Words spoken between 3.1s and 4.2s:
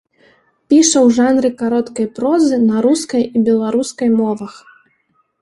і беларускай